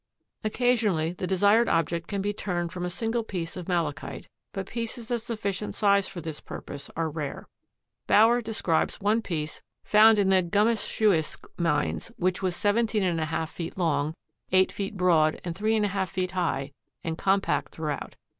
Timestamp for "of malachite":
3.55-4.27